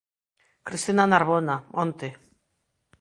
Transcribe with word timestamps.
Cristina 0.69 1.05
Narbona, 1.11 1.55
onte. 1.85 2.09